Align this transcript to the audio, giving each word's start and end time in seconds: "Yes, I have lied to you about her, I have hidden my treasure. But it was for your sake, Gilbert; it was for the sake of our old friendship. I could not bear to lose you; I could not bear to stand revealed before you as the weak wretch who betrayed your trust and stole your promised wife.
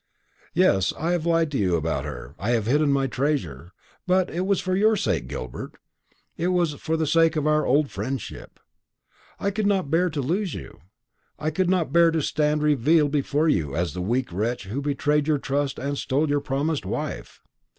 "Yes, 0.55 0.93
I 0.97 1.11
have 1.11 1.27
lied 1.27 1.51
to 1.51 1.59
you 1.59 1.75
about 1.75 2.05
her, 2.05 2.33
I 2.39 2.49
have 2.57 2.65
hidden 2.65 2.91
my 2.91 3.05
treasure. 3.05 3.71
But 4.07 4.31
it 4.31 4.47
was 4.47 4.59
for 4.59 4.75
your 4.75 4.95
sake, 4.95 5.27
Gilbert; 5.27 5.77
it 6.35 6.47
was 6.47 6.73
for 6.73 6.97
the 6.97 7.05
sake 7.05 7.35
of 7.35 7.45
our 7.45 7.67
old 7.67 7.91
friendship. 7.91 8.59
I 9.39 9.51
could 9.51 9.67
not 9.67 9.91
bear 9.91 10.09
to 10.09 10.21
lose 10.23 10.55
you; 10.55 10.79
I 11.37 11.51
could 11.51 11.69
not 11.69 11.93
bear 11.93 12.09
to 12.09 12.21
stand 12.23 12.63
revealed 12.63 13.11
before 13.11 13.47
you 13.47 13.75
as 13.75 13.93
the 13.93 14.01
weak 14.01 14.33
wretch 14.33 14.63
who 14.63 14.81
betrayed 14.81 15.27
your 15.27 15.37
trust 15.37 15.77
and 15.77 15.95
stole 15.95 16.27
your 16.29 16.41
promised 16.41 16.83
wife. 16.83 17.43